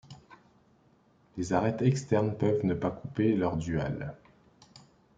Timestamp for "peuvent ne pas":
2.35-2.89